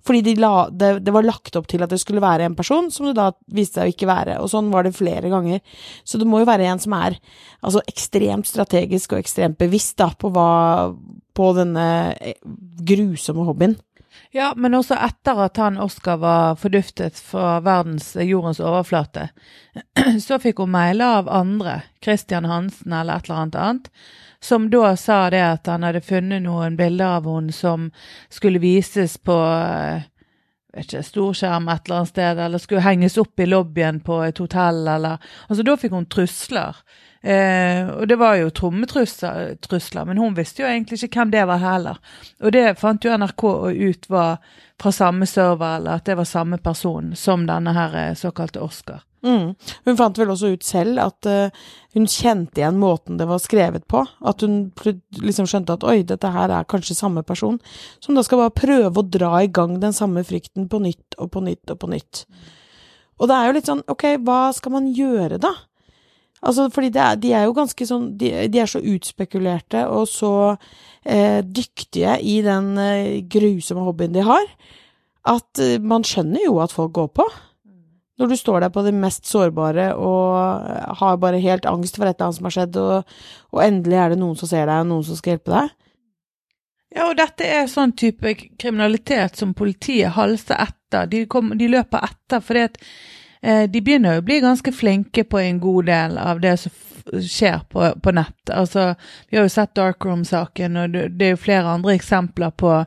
Fordi 0.06 0.22
de 0.26 0.36
la, 0.42 0.68
det, 0.72 0.92
det 1.06 1.14
var 1.14 1.26
lagt 1.26 1.56
opp 1.56 1.68
til 1.72 1.84
at 1.86 1.92
det 1.94 2.00
skulle 2.02 2.24
være 2.24 2.48
en 2.48 2.58
person, 2.58 2.90
som 2.92 3.08
det 3.08 3.16
da 3.18 3.30
viste 3.54 3.80
seg 3.80 3.90
å 3.90 3.94
ikke 3.94 4.10
være. 4.10 4.40
Og 4.42 4.50
sånn 4.52 4.72
var 4.74 4.88
det 4.88 4.96
flere 4.98 5.30
ganger. 5.32 5.62
Så 6.04 6.20
det 6.22 6.28
må 6.30 6.42
jo 6.42 6.50
være 6.50 6.68
en 6.72 6.82
som 6.82 6.96
er 6.98 7.18
altså 7.66 7.84
ekstremt 8.26 8.48
strategisk 8.48 9.14
og 9.14 9.20
ekstremt 9.20 9.58
bevisst 9.58 9.98
da, 9.98 10.10
på, 10.18 10.32
hva, 10.34 10.94
på 11.34 11.52
denne 11.58 12.16
eh, 12.20 12.40
grusomme 12.86 13.46
hobbyen. 13.46 13.78
Ja, 14.32 14.54
men 14.56 14.76
også 14.76 14.96
etter 15.00 15.38
at 15.46 15.58
han 15.60 15.78
Oskar 15.80 16.18
var 16.20 16.56
forduftet 16.60 17.20
fra 17.20 17.60
verdens 17.64 18.16
jordens 18.16 18.60
overflate, 18.60 19.30
så 20.26 20.40
fikk 20.40 20.60
hun 20.64 20.74
mailer 20.74 21.22
av 21.22 21.30
andre, 21.30 21.82
Christian 22.04 22.46
Hansen 22.46 22.94
eller 22.94 23.20
et 23.20 23.30
eller 23.30 23.42
annet 23.42 23.56
annet, 23.56 23.90
som 24.44 24.70
da 24.70 24.96
sa 25.00 25.30
det 25.30 25.44
at 25.44 25.68
han 25.72 25.84
hadde 25.84 26.04
funnet 26.04 26.44
noen 26.44 26.76
bilder 26.78 27.20
av 27.20 27.30
henne 27.30 27.56
som 27.56 27.90
skulle 28.30 28.62
vises 28.64 29.18
på 29.18 29.36
eh, 29.36 30.04
vet 30.76 30.90
ikke, 30.90 31.04
storskjerm 31.08 31.70
et 31.72 31.88
eller 31.88 32.02
annet 32.02 32.12
sted, 32.12 32.40
eller 32.46 32.62
skulle 32.62 32.84
henges 32.86 33.18
opp 33.22 33.40
i 33.40 33.48
lobbyen 33.48 34.02
på 34.04 34.22
et 34.26 34.40
hotell, 34.44 34.84
eller 34.88 35.18
Altså, 35.48 35.64
da 35.64 35.78
fikk 35.80 35.96
hun 35.96 36.10
trusler. 36.12 36.76
Eh, 37.26 37.88
og 37.90 38.06
det 38.08 38.20
var 38.22 38.36
jo 38.38 38.52
trommetrusler, 38.54 40.06
men 40.06 40.20
hun 40.22 40.36
visste 40.38 40.62
jo 40.62 40.70
egentlig 40.70 41.00
ikke 41.02 41.24
hvem 41.24 41.32
det 41.34 41.48
var 41.50 41.64
heller. 41.64 41.98
Og 42.46 42.54
det 42.54 42.76
fant 42.78 43.02
jo 43.02 43.16
NRK 43.18 43.46
ut 43.74 44.06
var 44.14 44.38
fra 44.82 44.92
samme 44.94 45.26
server, 45.26 45.80
eller 45.80 45.98
at 45.98 46.06
det 46.06 46.20
var 46.20 46.30
samme 46.30 46.60
person 46.62 47.16
som 47.18 47.48
denne 47.50 47.74
her 47.74 47.98
eh, 47.98 48.14
såkalte 48.20 48.62
Oscar. 48.62 49.02
Mm. 49.26 49.56
Hun 49.88 49.98
fant 49.98 50.20
vel 50.22 50.30
også 50.30 50.52
ut 50.54 50.66
selv 50.68 51.02
at 51.02 51.26
uh, 51.26 51.64
hun 51.96 52.04
kjente 52.06 52.62
igjen 52.62 52.78
måten 52.78 53.18
det 53.18 53.26
var 53.26 53.42
skrevet 53.42 53.88
på. 53.90 54.04
At 54.22 54.46
hun 54.46 54.68
liksom 55.18 55.50
skjønte 55.50 55.80
at 55.80 55.86
oi, 55.88 56.04
dette 56.06 56.30
her 56.30 56.54
er 56.54 56.68
kanskje 56.70 56.94
samme 57.00 57.24
person. 57.26 57.58
Som 58.06 58.14
da 58.14 58.22
skal 58.22 58.44
bare 58.44 58.54
prøve 58.54 59.02
å 59.02 59.08
dra 59.18 59.40
i 59.42 59.50
gang 59.50 59.80
den 59.82 59.98
samme 59.98 60.22
frykten 60.28 60.70
på 60.70 60.84
nytt 60.84 61.18
og 61.18 61.34
på 61.34 61.42
nytt 61.42 61.74
og 61.74 61.82
på 61.82 61.90
nytt. 61.96 62.28
Og 63.18 63.32
det 63.32 63.40
er 63.40 63.50
jo 63.50 63.56
litt 63.58 63.72
sånn, 63.72 63.82
ok, 63.90 64.12
hva 64.28 64.42
skal 64.54 64.76
man 64.76 64.94
gjøre 64.94 65.42
da? 65.42 65.56
Altså, 66.46 66.68
fordi 66.70 66.92
er, 66.94 67.16
de 67.18 67.32
er 67.34 67.48
jo 67.48 67.56
ganske 67.58 67.88
sånn 67.90 68.12
De, 68.22 68.30
de 68.54 68.62
er 68.62 68.70
så 68.70 68.82
utspekulerte 68.84 69.86
og 69.90 70.06
så 70.10 70.34
eh, 71.02 71.42
dyktige 71.42 72.20
i 72.22 72.38
den 72.46 72.76
eh, 72.82 73.24
grusomme 73.32 73.86
hobbyen 73.88 74.14
de 74.14 74.26
har, 74.26 74.46
at 75.26 75.62
eh, 75.64 75.80
man 75.82 76.06
skjønner 76.06 76.46
jo 76.46 76.60
at 76.62 76.76
folk 76.76 76.94
går 76.98 77.10
på. 77.18 77.26
Når 78.22 78.30
du 78.32 78.36
står 78.40 78.62
der 78.64 78.72
på 78.72 78.84
det 78.86 78.94
mest 78.96 79.26
sårbare 79.28 79.90
og 80.00 81.00
har 81.02 81.18
bare 81.20 81.42
helt 81.44 81.66
angst 81.68 81.98
for 81.98 82.08
et 82.08 82.16
eller 82.16 82.30
annet 82.30 82.38
som 82.38 82.48
har 82.48 82.56
skjedd, 82.56 82.78
og, 82.80 83.18
og 83.52 83.64
endelig 83.66 83.98
er 84.00 84.14
det 84.14 84.20
noen 84.22 84.38
som 84.40 84.48
ser 84.48 84.70
deg, 84.70 84.86
og 84.86 84.92
noen 84.94 85.04
som 85.04 85.20
skal 85.20 85.36
hjelpe 85.36 85.52
deg. 85.52 85.74
Ja, 86.96 87.10
og 87.10 87.18
dette 87.20 87.44
er 87.44 87.68
sånn 87.68 87.92
type 87.98 88.32
kriminalitet 88.56 89.36
som 89.36 89.52
politiet 89.58 90.16
halser 90.16 90.62
etter. 90.64 91.10
De, 91.12 91.26
kom, 91.28 91.52
de 91.60 91.68
løper 91.68 92.08
etter 92.08 92.44
fordi 92.44 92.64
at 92.70 92.80
eh, 92.80 92.88
de 93.46 93.82
begynner 93.82 94.18
å 94.18 94.26
bli 94.26 94.40
ganske 94.42 94.72
flinke 94.74 95.24
på 95.30 95.38
en 95.38 95.60
god 95.62 95.86
del 95.92 96.18
av 96.18 96.40
det 96.42 96.56
som 96.58 96.74
skjer 97.06 97.60
på, 97.70 97.84
på 98.02 98.14
nett. 98.18 98.50
Altså, 98.50 98.96
vi 99.30 99.38
har 99.38 99.46
jo 99.46 99.54
sett 99.54 99.76
Darkroom-saken, 99.78 100.80
og 100.82 100.96
det 100.96 101.28
er 101.28 101.36
jo 101.36 101.44
flere 101.44 101.76
andre 101.78 101.94
eksempler 102.00 102.56
på 102.58 102.80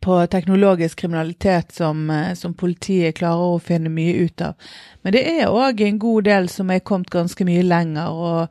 på 0.00 0.26
teknologisk 0.26 0.98
kriminalitet 0.98 1.72
som, 1.72 2.10
eh, 2.10 2.34
som, 2.34 2.54
politiet 2.54 3.18
klarer 3.18 3.56
å 3.56 3.60
finne 3.60 3.90
mye 3.92 4.14
ut 4.24 4.40
av. 4.40 4.54
Men 5.02 5.12
det 5.12 5.24
er 5.28 5.52
òg 5.52 5.80
en 5.84 5.98
god 5.98 6.24
del 6.24 6.48
som 6.48 6.70
er 6.70 6.80
kommet 6.80 7.10
ganske 7.10 7.44
mye 7.44 7.62
lenger, 7.62 8.08
og 8.08 8.48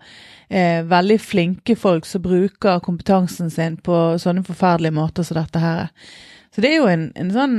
eh, 0.49 0.83
veldig 0.85 1.19
flinke 1.21 1.75
folk 1.75 2.05
som 2.05 2.21
bruker 2.21 2.83
kompetansen 2.85 3.49
sin 3.49 3.77
på 3.77 4.19
sånne 4.21 4.45
forferdelige 4.45 4.93
måter 4.93 5.25
som 5.25 5.39
dette 5.41 5.59
her. 5.59 5.89
Så 6.53 6.61
det 6.61 6.73
er 6.73 6.77
jo 6.83 6.91
en, 6.91 7.09
en 7.15 7.33
sånn 7.33 7.57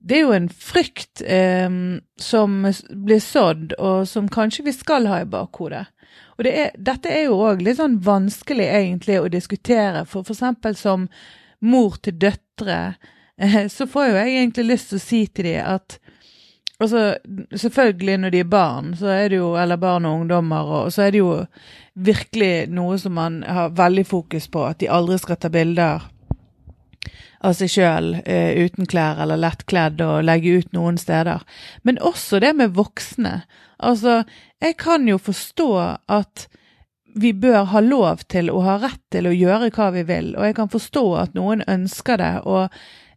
det 0.00 0.16
er 0.16 0.22
jo 0.24 0.32
en 0.32 0.48
frykt 0.48 1.22
eh, 1.26 1.70
som 2.20 2.60
blir 2.90 3.20
sådd, 3.20 3.74
og 3.78 4.08
som 4.08 4.28
kanskje 4.32 4.64
vi 4.70 4.74
skal 4.76 5.08
ha 5.10 5.20
i 5.22 5.28
bakhodet. 5.28 5.86
Og 6.38 6.46
det 6.46 6.52
er, 6.56 6.70
dette 6.80 7.10
er 7.12 7.26
jo 7.28 7.40
òg 7.44 7.60
litt 7.60 7.76
sånn 7.76 7.98
vanskelig 8.04 8.64
egentlig 8.64 9.18
å 9.20 9.28
diskutere, 9.32 10.06
for 10.08 10.24
f.eks. 10.24 10.80
som 10.80 11.08
mor 11.60 11.98
til 12.00 12.16
døtre, 12.16 12.78
eh, 13.36 13.66
så 13.68 13.84
får 13.90 14.08
jo 14.08 14.14
jeg 14.16 14.38
egentlig 14.38 14.70
lyst 14.70 14.92
til 14.92 15.00
å 15.00 15.04
si 15.04 15.20
til 15.28 15.50
dem 15.50 15.68
at 15.68 15.98
altså, 16.80 17.02
Selvfølgelig 17.52 18.16
når 18.22 18.32
de 18.32 18.40
er 18.40 18.48
barn, 18.48 18.94
så 18.96 19.12
er 19.12 19.28
det 19.28 19.42
jo, 19.42 19.52
eller 19.60 19.76
barn 19.76 20.08
og 20.08 20.22
ungdommer, 20.22 20.72
og 20.78 20.94
så 20.94 21.04
er 21.04 21.12
det 21.12 21.20
jo 21.20 21.34
virkelig 22.00 22.70
noe 22.72 22.96
som 22.98 23.12
man 23.20 23.42
har 23.44 23.76
veldig 23.76 24.06
fokus 24.08 24.48
på, 24.48 24.64
at 24.64 24.80
de 24.80 24.88
aldri 24.88 25.20
skal 25.20 25.36
ta 25.36 25.52
bilder 25.52 26.08
av 27.40 27.56
seg 27.56 27.72
sjøl 27.72 28.14
eh, 28.24 28.52
uten 28.60 28.88
klær 28.90 29.22
eller 29.24 29.40
lettkledd 29.40 30.00
og 30.04 30.24
legge 30.28 30.60
ut 30.60 30.72
noen 30.76 30.98
steder. 31.00 31.44
Men 31.82 32.00
også 32.04 32.40
det 32.44 32.52
med 32.58 32.74
voksne. 32.76 33.40
Altså, 33.80 34.22
jeg 34.60 34.76
kan 34.80 35.08
jo 35.08 35.16
forstå 35.18 35.70
at 36.12 36.48
vi 37.16 37.32
bør 37.32 37.64
ha 37.72 37.80
lov 37.82 38.26
til 38.30 38.50
å 38.52 38.60
ha 38.66 38.76
rett 38.82 39.02
til 39.12 39.26
å 39.26 39.34
gjøre 39.34 39.72
hva 39.74 39.90
vi 39.96 40.04
vil, 40.06 40.34
og 40.36 40.46
jeg 40.46 40.56
kan 40.60 40.70
forstå 40.70 41.04
at 41.24 41.32
noen 41.34 41.64
ønsker 41.66 42.20
det, 42.20 42.34
og 42.46 42.68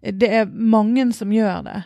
det 0.02 0.30
er 0.40 0.50
mange 0.50 1.12
som 1.14 1.32
gjør 1.32 1.68
det. 1.68 1.82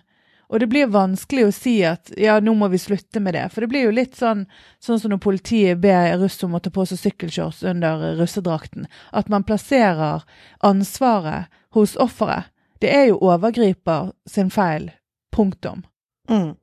Og 0.47 0.61
det 0.63 0.69
blir 0.71 0.87
vanskelig 0.87 1.43
å 1.43 1.51
si 1.51 1.73
at 1.83 2.13
ja, 2.15 2.37
nå 2.39 2.53
må 2.55 2.69
vi 2.71 2.79
slutte 2.79 3.19
med 3.19 3.35
det. 3.35 3.49
For 3.51 3.63
det 3.63 3.67
blir 3.73 3.89
jo 3.89 3.95
litt 3.97 4.15
sånn, 4.15 4.45
sånn 4.79 5.01
som 5.01 5.11
når 5.11 5.19
politiet 5.25 5.81
ber 5.83 6.13
russ 6.21 6.39
om 6.47 6.55
å 6.55 6.61
ta 6.63 6.71
på 6.71 6.85
seg 6.87 7.01
sykkelshorts 7.01 7.65
under 7.67 8.15
russedrakten. 8.15 8.87
At 9.11 9.27
man 9.27 9.43
plasserer 9.43 10.23
ansvaret 10.63 11.51
hos 11.73 11.95
offeret. 11.95 12.51
Det 12.81 12.93
er 12.93 13.07
jo 13.09 13.17
overgriper 13.17 14.11
sin 14.29 14.51
feil. 14.51 14.91
Punktum. 15.31 15.83
Mm. 16.29 16.53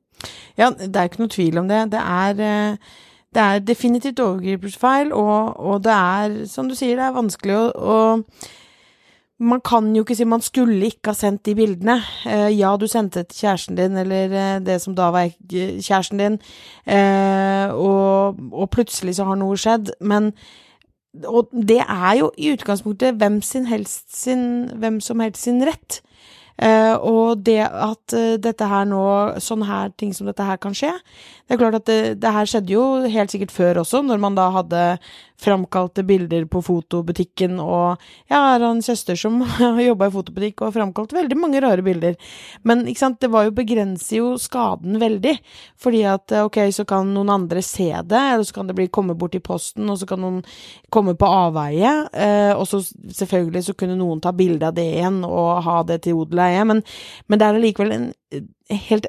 Ja, 0.57 0.69
det 0.71 0.95
er 0.95 1.09
ikke 1.09 1.25
noe 1.25 1.31
tvil 1.31 1.57
om 1.59 1.67
det. 1.67 1.91
Det 1.91 1.99
er 2.01 2.39
eh 2.45 2.77
det 3.35 3.43
er 3.43 3.59
definitivt 3.59 4.19
overgripersfeil, 4.19 5.13
og, 5.13 5.59
og 5.59 5.83
det 5.83 5.91
er, 5.91 6.35
som 6.47 6.69
du 6.69 6.75
sier, 6.77 6.95
det 6.95 7.03
er 7.03 7.17
vanskelig 7.17 7.57
å, 7.57 7.65
å 7.75 7.97
man 9.43 9.59
kan 9.59 9.89
jo 9.91 10.05
ikke 10.05 10.15
si 10.15 10.23
man 10.23 10.43
skulle 10.43 10.87
ikke 10.87 11.11
ha 11.11 11.17
sendt 11.17 11.41
de 11.43 11.57
bildene. 11.57 11.97
Eh, 12.23 12.53
ja, 12.55 12.69
du 12.79 12.87
sendte 12.87 13.25
til 13.27 13.41
kjæresten 13.41 13.75
din, 13.75 13.97
eller 13.99 14.31
eh, 14.31 14.59
det 14.63 14.77
som 14.79 14.95
da 14.95 15.09
var 15.11 15.33
kjæresten 15.51 16.21
din, 16.21 16.37
og, 16.87 18.39
og, 18.53 18.69
plutselig 18.71 19.17
så 19.17 19.27
har 19.27 19.41
noe 19.41 19.59
skjedd. 19.59 19.91
Men 19.99 20.31
Og 21.23 21.47
det 21.51 21.81
er 21.81 22.11
jo 22.19 22.31
i 22.37 22.51
utgangspunktet 22.55 23.15
hvem, 23.19 23.39
sin 23.41 23.67
hvem 24.75 24.99
som 25.01 25.23
helst 25.23 25.43
sin 25.45 25.63
rett. 25.65 26.01
Uh, 26.55 26.95
og 27.03 27.41
det 27.43 27.65
at 27.67 28.13
uh, 28.15 28.37
dette 28.39 28.67
her 28.71 28.85
nå, 28.87 29.01
sånne 29.43 29.67
her 29.67 29.89
ting 29.99 30.13
som 30.15 30.29
dette 30.29 30.45
her 30.47 30.55
kan 30.55 30.71
skje 30.71 30.93
Det 31.43 31.51
er 31.51 31.59
klart 31.59 31.75
at 31.81 31.89
det, 31.89 31.97
det, 32.23 32.31
her 32.31 32.47
skjedde 32.47 32.71
jo 32.71 32.85
helt 33.11 33.33
sikkert 33.33 33.51
før 33.51 33.81
også, 33.81 33.99
når 34.07 34.21
man 34.23 34.37
da 34.37 34.45
hadde 34.55 34.83
framkalte 35.41 36.03
bilder 36.07 36.45
på 36.51 36.61
fotobutikken, 36.63 37.59
og 37.59 38.01
jeg 38.31 38.37
har 38.37 38.63
en 38.63 38.81
søster 38.85 39.17
som 39.19 39.41
har 39.59 39.81
jobba 39.81 40.09
i 40.09 40.13
fotobutikk 40.13 40.65
og 40.65 40.75
framkalt 40.75 41.15
veldig 41.15 41.37
mange 41.39 41.61
rare 41.63 41.85
bilder. 41.85 42.15
Men 42.63 42.85
ikke 42.87 43.03
sant, 43.03 43.19
det 43.23 43.31
var 43.33 43.47
jo 43.47 43.55
begrenser 43.55 44.19
jo 44.21 44.33
skaden 44.41 44.99
veldig, 45.01 45.35
fordi 45.81 46.05
at 46.09 46.35
eh, 46.35 46.45
ok, 46.47 46.61
så 46.75 46.87
kan 46.89 47.11
noen 47.15 47.33
andre 47.35 47.63
se 47.65 47.89
det, 47.91 48.21
eller 48.33 48.47
så 48.47 48.59
kan 48.59 48.71
det 48.71 48.77
bli 48.77 48.87
komme 48.87 49.17
bort 49.17 49.35
i 49.37 49.43
posten, 49.43 49.89
og 49.91 49.99
så 50.01 50.09
kan 50.09 50.23
noen 50.23 50.41
komme 50.93 51.15
på 51.19 51.29
avveie, 51.29 51.93
eh, 52.13 52.53
og 52.55 52.67
så 52.69 52.81
selvfølgelig 52.85 53.65
så 53.69 53.77
kunne 53.77 53.99
noen 53.99 54.23
ta 54.23 54.33
bilde 54.35 54.69
av 54.69 54.77
det 54.77 54.87
igjen 54.97 55.23
og 55.27 55.65
ha 55.65 55.81
det 55.87 56.03
til 56.05 56.21
odel 56.21 56.39
leie, 56.39 56.63
men, 56.67 56.81
men 57.27 57.39
det 57.39 57.47
er 57.47 57.59
allikevel 57.59 57.93
en 57.95 58.09
helt 58.85 59.07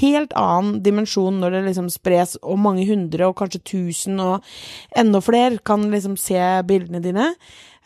helt 0.00 0.34
annen 0.38 0.80
dimensjon 0.84 1.40
når 1.40 1.56
det 1.56 1.62
liksom 1.68 1.88
spres, 1.92 2.36
og 2.42 2.58
mange 2.62 2.86
hundre, 2.88 3.28
og 3.28 3.36
kanskje 3.38 3.62
tusen, 3.72 4.20
og 4.20 4.44
enda 4.96 5.22
flere 5.24 5.62
kan 5.64 5.86
liksom 5.92 6.18
se 6.20 6.42
bildene 6.68 7.02
dine. 7.04 7.30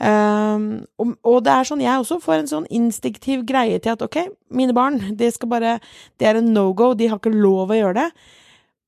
Um, 0.01 0.87
og, 0.97 1.13
og, 1.29 1.43
det 1.45 1.53
er 1.53 1.67
sånn 1.69 1.83
jeg 1.85 2.01
også 2.01 2.23
får 2.25 2.39
en 2.39 2.49
sånn 2.49 2.69
instinktiv 2.73 3.43
greie 3.45 3.77
til 3.85 3.93
at 3.93 4.05
ok, 4.07 4.17
mine 4.57 4.73
barn, 4.73 4.97
de 5.19 5.29
skal 5.29 5.51
bare 5.51 5.75
Det 6.17 6.25
er 6.25 6.39
en 6.39 6.55
no 6.55 6.71
go, 6.73 6.95
de 6.97 7.11
har 7.11 7.21
ikke 7.21 7.35
lov 7.35 7.69
å 7.69 7.77
gjøre 7.77 7.99
det. 7.99 8.07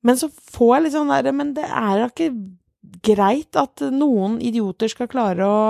Men 0.02 0.16
så 0.16 0.30
får 0.32 0.72
jeg 0.74 0.84
litt 0.86 0.96
sånn 0.96 1.12
derre 1.12 1.34
Men 1.36 1.52
det 1.56 1.66
er 1.68 2.00
da 2.00 2.08
ikke 2.08 2.30
greit 3.04 3.58
at 3.60 3.84
noen 3.92 4.40
idioter 4.42 4.90
skal 4.90 5.10
klare 5.12 5.46
å 5.46 5.60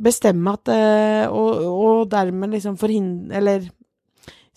bestemme 0.00 0.56
at 0.56 0.72
eh, 0.72 1.26
Og, 1.28 1.68
og 1.68 2.08
dermed 2.12 2.56
liksom 2.56 2.80
forhindre 2.80 3.36
Eller 3.42 3.68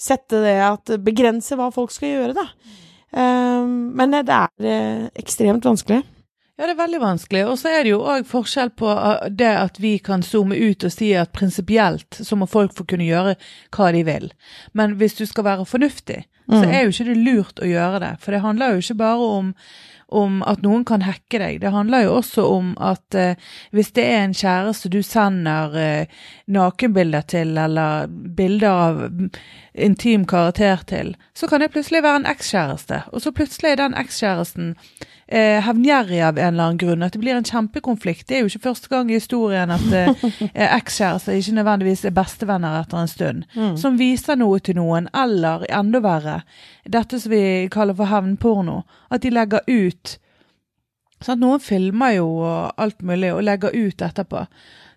sette 0.03 0.41
det 0.43 0.57
at 0.65 0.95
Begrense 1.03 1.57
hva 1.59 1.69
folk 1.73 1.93
skal 1.95 2.11
gjøre, 2.11 2.33
da. 2.37 2.47
Um, 3.13 3.93
men 3.93 4.15
det 4.15 4.25
er 4.33 4.65
eh, 4.65 5.05
ekstremt 5.21 5.65
vanskelig. 5.67 6.01
Ja, 6.57 6.67
det 6.67 6.75
er 6.75 6.83
veldig 6.83 6.99
vanskelig. 7.01 7.45
Og 7.49 7.57
så 7.61 7.71
er 7.73 7.85
det 7.85 7.93
jo 7.93 8.03
òg 8.05 8.27
forskjell 8.29 8.73
på 8.77 8.89
eh, 8.93 9.29
det 9.33 9.51
at 9.57 9.79
vi 9.81 9.95
kan 10.01 10.25
zoome 10.25 10.57
ut 10.57 10.85
og 10.85 10.93
si 10.93 11.13
at 11.17 11.33
prinsipielt 11.33 12.19
så 12.21 12.37
må 12.37 12.49
folk 12.49 12.75
få 12.77 12.85
kunne 12.89 13.07
gjøre 13.07 13.33
hva 13.73 13.89
de 13.95 14.03
vil. 14.05 14.29
Men 14.77 14.97
hvis 14.99 15.17
du 15.17 15.25
skal 15.29 15.47
være 15.49 15.65
fornuftig, 15.69 16.21
mm. 16.45 16.57
så 16.57 16.63
er 16.67 16.83
jo 16.83 16.93
ikke 16.93 17.09
det 17.09 17.17
lurt 17.21 17.61
å 17.61 17.69
gjøre 17.69 18.03
det. 18.05 18.13
For 18.21 18.35
det 18.35 18.45
handler 18.45 18.73
jo 18.73 18.85
ikke 18.85 19.01
bare 19.01 19.33
om 19.39 19.51
om 20.13 20.41
at 20.45 20.61
noen 20.61 20.83
kan 20.85 21.03
hacke 21.05 21.39
deg. 21.41 21.59
Det 21.63 21.71
handler 21.73 22.05
jo 22.05 22.17
også 22.19 22.45
om 22.53 22.73
at 22.81 23.17
eh, 23.17 23.39
hvis 23.73 23.91
det 23.97 24.05
er 24.05 24.19
en 24.23 24.35
kjæreste 24.37 24.91
du 24.93 24.99
sender 25.05 25.77
eh, 25.79 26.19
nakenbilder 26.53 27.25
til, 27.33 27.55
eller 27.57 28.11
bilder 28.11 28.83
av 28.85 29.01
intim 29.73 30.25
karakter 30.25 30.83
til, 30.87 31.15
så 31.33 31.47
kan 31.47 31.61
jeg 31.61 31.71
plutselig 31.73 32.03
være 32.03 32.21
en 32.21 32.29
ekskjæreste. 32.29 33.01
Og 33.11 33.21
så 33.21 33.31
plutselig 33.31 33.71
er 33.71 33.81
den 33.81 33.95
ekskjæresten 33.97 34.75
eh, 35.27 35.59
hevngjerrig 35.65 36.21
av 36.21 36.37
en 36.37 36.53
eller 36.53 36.63
annen 36.63 36.81
grunn. 36.81 37.05
At 37.05 37.15
det 37.15 37.21
blir 37.23 37.35
en 37.35 37.47
kjempekonflikt. 37.47 38.27
Det 38.29 38.37
er 38.37 38.43
jo 38.43 38.51
ikke 38.51 38.67
første 38.69 38.91
gang 38.91 39.11
i 39.11 39.17
historien 39.17 39.73
at 39.73 39.85
eh, 39.97 40.25
ekskjærester 40.79 41.37
ikke 41.37 41.57
nødvendigvis 41.59 42.05
er 42.05 42.17
bestevenner 42.17 42.81
etter 42.81 43.01
en 43.01 43.11
stund. 43.11 43.47
Mm. 43.55 43.77
Som 43.81 43.97
viser 44.01 44.37
noe 44.39 44.59
til 44.59 44.77
noen, 44.77 45.09
eller 45.13 45.65
enda 45.69 46.03
verre, 46.03 46.41
dette 46.85 47.19
som 47.19 47.33
vi 47.33 47.43
kaller 47.73 47.97
for 47.97 48.11
hevnporno. 48.13 48.83
At 49.09 49.25
de 49.25 49.33
legger 49.33 49.65
ut 49.67 50.19
Sånn 51.23 51.39
Noen 51.39 51.61
filmer 51.63 52.17
jo 52.17 52.25
alt 52.43 52.97
mulig 52.99 53.29
og 53.31 53.45
legger 53.47 53.71
ut 53.71 54.01
etterpå. 54.03 54.41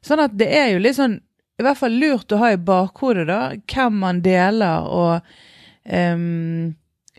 Sånn 0.02 0.24
at 0.24 0.32
det 0.34 0.48
er 0.58 0.72
jo 0.72 0.80
litt 0.82 0.98
sånn 0.98 1.20
i 1.58 1.64
hvert 1.64 1.78
fall 1.78 1.96
lurt 1.96 2.32
å 2.32 2.40
ha 2.42 2.52
i 2.52 2.60
bakhodet 2.60 3.26
da, 3.30 3.40
hvem 3.72 4.00
man 4.02 4.22
deler 4.24 4.88
og 4.92 5.20
um, 5.88 6.74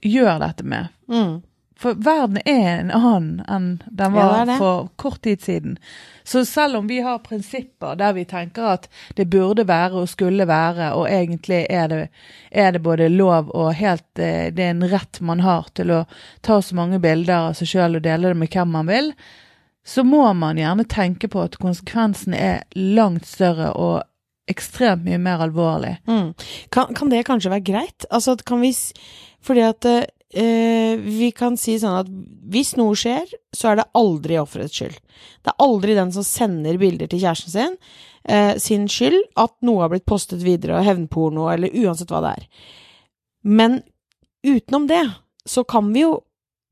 gjør 0.06 0.42
dette 0.44 0.66
med. 0.68 0.94
Mm. 1.10 1.40
For 1.78 1.94
verden 2.02 2.40
er 2.46 2.80
en 2.80 2.92
annen 2.92 3.42
enn 3.46 3.66
den 3.86 4.14
var 4.16 4.50
ja, 4.50 4.56
for 4.58 4.88
kort 4.98 5.22
tid 5.26 5.42
siden. 5.46 5.76
Så 6.24 6.42
selv 6.46 6.80
om 6.80 6.88
vi 6.90 7.00
har 7.06 7.20
prinsipper 7.22 7.98
der 8.00 8.16
vi 8.18 8.26
tenker 8.26 8.72
at 8.72 8.88
det 9.16 9.28
burde 9.30 9.68
være 9.70 10.02
og 10.02 10.10
skulle 10.10 10.48
være, 10.50 10.90
og 10.98 11.06
egentlig 11.10 11.64
er 11.70 11.92
det, 11.92 12.00
er 12.50 12.74
det 12.74 12.82
både 12.86 13.12
lov 13.14 13.52
og 13.54 13.76
helt 13.78 14.20
eh, 14.20 14.50
Det 14.54 14.66
er 14.66 14.74
en 14.74 14.90
rett 14.90 15.22
man 15.22 15.46
har 15.46 15.70
til 15.78 15.94
å 15.94 16.04
ta 16.42 16.62
så 16.62 16.76
mange 16.78 17.00
bilder 17.00 17.52
av 17.52 17.60
seg 17.60 17.74
sjøl 17.74 18.00
og 18.02 18.06
dele 18.10 18.34
det 18.34 18.42
med 18.42 18.54
hvem 18.54 18.74
man 18.74 18.90
vil, 18.90 19.14
så 19.86 20.04
må 20.04 20.26
man 20.34 20.58
gjerne 20.58 20.84
tenke 20.90 21.30
på 21.30 21.46
at 21.46 21.62
konsekvensene 21.62 22.38
er 22.38 22.64
langt 22.74 23.30
større 23.30 23.70
og 23.78 24.02
ekstremt 24.48 25.06
mye 25.06 25.20
mer 25.22 25.44
alvorlig. 25.48 25.98
Mm. 26.08 26.34
Kan, 26.74 26.94
kan, 26.96 27.10
det 27.12 27.26
kanskje 27.28 27.52
være 27.54 27.68
greit? 27.68 28.08
Altså, 28.10 28.38
kan 28.48 28.62
vi 28.64 28.74
fordi 29.46 29.64
at 29.64 29.88
eh, 29.88 30.98
vi 31.00 31.32
kan 31.36 31.58
si 31.60 31.78
sånn 31.80 32.02
at 32.02 32.12
hvis 32.52 32.76
noe 32.80 32.96
skjer, 32.98 33.30
så 33.56 33.72
er 33.72 33.82
det 33.82 33.90
aldri 33.98 34.40
offerets 34.42 34.76
skyld. 34.80 34.98
Det 35.44 35.54
er 35.54 35.64
aldri 35.64 35.98
den 35.98 36.14
som 36.16 36.26
sender 36.28 36.80
bilder 36.82 37.12
til 37.12 37.22
kjæresten 37.24 37.54
sin, 37.54 37.78
eh, 38.28 38.56
sin 38.62 38.88
skyld 38.92 39.20
at 39.40 39.56
noe 39.68 39.86
har 39.86 39.94
blitt 39.94 40.08
postet 40.10 40.44
videre, 40.46 40.80
og 40.80 40.88
hevnporno, 40.88 41.48
eller 41.54 41.76
uansett 41.84 42.12
hva 42.12 42.24
det 42.26 42.34
er. 42.40 42.48
Men 43.48 43.82
utenom 44.48 44.88
det, 44.90 45.04
så 45.48 45.64
kan 45.68 45.94
vi 45.94 46.04
jo 46.04 46.18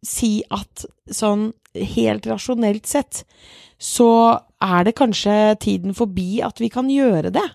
si 0.05 0.39
at 0.53 0.85
sånn 1.11 1.49
helt 1.75 2.27
rasjonelt 2.29 2.87
sett, 2.87 3.23
så 3.81 4.39
er 4.63 4.85
det 4.87 4.95
kanskje 4.95 5.55
tiden 5.63 5.95
forbi 5.97 6.39
at 6.45 6.61
vi 6.61 6.69
kan 6.71 6.89
gjøre 6.91 7.33
det. 7.35 7.47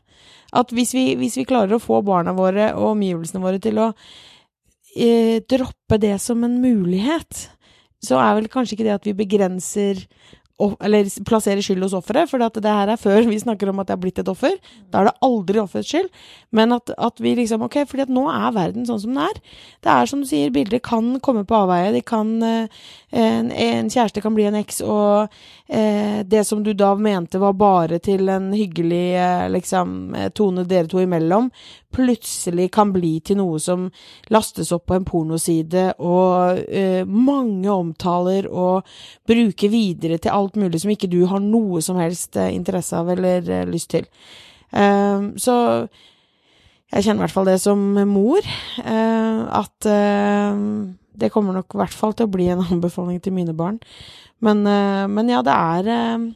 At 0.57 0.75
hvis 0.75 0.95
vi, 0.97 1.05
hvis 1.19 1.39
vi 1.39 1.47
klarer 1.49 1.77
å 1.77 1.83
få 1.83 2.01
barna 2.07 2.35
våre 2.37 2.73
og 2.75 2.95
omgivelsene 2.95 3.43
våre 3.43 3.61
til 3.63 3.79
å 3.79 3.91
eh, 4.97 5.39
droppe 5.47 6.01
det 6.03 6.17
som 6.23 6.43
en 6.47 6.59
mulighet, 6.63 7.47
så 8.03 8.19
er 8.19 8.39
vel 8.39 8.49
kanskje 8.51 8.79
ikke 8.79 8.89
det 8.89 8.97
at 8.97 9.07
vi 9.09 9.17
begrenser 9.19 10.05
eller 10.61 11.09
plassere 11.27 11.63
skyld 11.65 11.83
hos 11.85 11.97
offeret, 11.97 12.31
for 12.31 12.41
det 12.41 12.75
her 12.75 12.93
er 12.93 13.01
før 13.01 13.25
vi 13.29 13.39
snakker 13.41 13.71
om 13.71 13.81
at 13.83 13.91
det 13.91 13.97
er 13.97 14.03
blitt 14.03 14.21
et 14.23 14.31
offer. 14.31 14.57
Da 14.93 15.01
er 15.01 15.11
det 15.11 15.17
aldri 15.27 15.63
offerets 15.63 15.91
skyld. 15.91 16.11
Men 16.57 16.75
at, 16.77 16.93
at, 16.99 17.21
vi 17.21 17.35
liksom 17.39 17.63
Ok, 17.67 17.77
fordi 17.89 18.05
at 18.07 18.13
nå 18.13 18.25
er 18.33 18.55
verden 18.57 18.87
sånn 18.89 19.01
som 19.03 19.15
den 19.15 19.25
er. 19.25 19.41
Det 19.85 19.93
er 19.93 20.11
som 20.11 20.23
du 20.23 20.29
sier, 20.29 20.53
bilder 20.55 20.83
kan 20.85 21.13
komme 21.25 21.45
på 21.49 21.59
avveie. 21.63 21.93
De 21.95 22.03
kan 22.07 22.33
eh, 22.47 22.81
en, 23.11 23.51
en, 23.53 23.91
kjæreste 23.91 24.23
kan 24.23 24.35
bli 24.37 24.47
en 24.49 24.59
eks, 24.61 24.81
og 24.87 25.33
eh, 25.67 26.21
det 26.27 26.45
som 26.49 26.63
du 26.65 26.73
da 26.75 26.93
mente 26.95 27.41
var 27.43 27.57
bare 27.59 28.01
til 28.03 28.29
en 28.31 28.51
hyggelig 28.55 29.07
eh, 29.19 29.47
liksom 29.51 30.15
eh, 30.15 30.31
tone 30.35 30.65
dere 30.69 30.91
to 30.91 31.03
imellom, 31.03 31.51
plutselig 31.95 32.69
kan 32.75 32.93
bli 32.95 33.17
til 33.25 33.41
noe 33.41 33.59
som 33.63 33.89
lastes 34.33 34.71
opp 34.75 34.87
på 34.91 34.99
en 34.99 35.07
pornoside, 35.09 35.89
og 35.99 36.61
eh, 36.69 37.03
mange 37.07 37.71
omtaler 37.73 38.49
og 38.51 38.87
bruker 39.29 39.73
videre 39.73 40.21
til 40.23 40.35
alt 40.35 40.59
mulig 40.61 40.83
som 40.83 40.93
ikke 40.95 41.11
du 41.11 41.25
har 41.31 41.43
noe 41.43 41.83
som 41.85 41.99
helst 42.01 42.39
eh, 42.39 42.53
interesse 42.55 42.97
av 42.97 43.11
eller 43.17 43.51
eh, 43.51 43.67
lyst 43.69 43.93
til. 43.97 44.07
Ehm, 44.77 45.35
så 45.41 45.57
jeg 46.91 47.05
kjenner 47.05 47.21
i 47.21 47.25
hvert 47.27 47.37
fall 47.37 47.51
det 47.51 47.61
som 47.63 47.83
mor, 48.11 48.47
eh, 48.83 49.43
at 49.61 49.87
eh, 49.91 50.65
det 51.21 51.31
kommer 51.35 51.55
nok 51.59 51.75
i 51.75 51.81
hvert 51.83 51.95
fall 51.95 52.17
til 52.17 52.27
å 52.27 52.35
bli 52.35 52.51
en 52.51 52.65
anbefaling 52.71 53.21
til 53.23 53.37
mine 53.37 53.55
barn. 53.57 53.79
Men, 54.41 54.65
eh, 54.67 55.07
men 55.11 55.31
ja, 55.31 55.43
det 55.47 55.55
er 55.55 56.29